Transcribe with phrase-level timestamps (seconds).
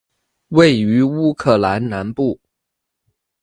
[0.47, 2.39] 位于乌克兰南部。